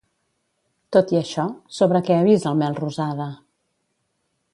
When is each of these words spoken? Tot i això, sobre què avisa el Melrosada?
Tot 0.95 1.11
i 1.15 1.19
això, 1.19 1.45
sobre 1.79 2.01
què 2.07 2.17
avisa 2.21 2.49
el 2.53 2.57
Melrosada? 2.63 3.29